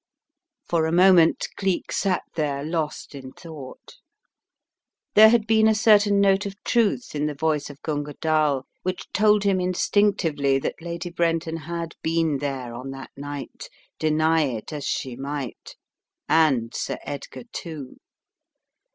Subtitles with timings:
[0.67, 3.97] For a moment Cleek sat there, lost in thought.
[5.13, 8.33] There had been a certain note of truth in the voice A Twisted Clue 289
[8.33, 13.11] of Gunga Dall which told him instinctively that Lady Brenton had been there on that
[13.15, 13.69] night,
[13.99, 15.75] deny it as she might,
[16.27, 17.97] and Sir Edgar, too.